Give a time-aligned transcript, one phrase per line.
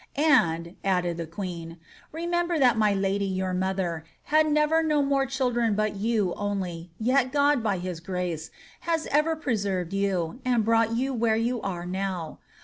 [0.01, 1.77] ^ And,' added the queen, ^
[2.11, 7.31] remember that my lady, your mother, had never no more children but you only, yet
[7.31, 8.49] God, by his grace,
[8.89, 12.39] has ever preserved yon, and brought you where you are now.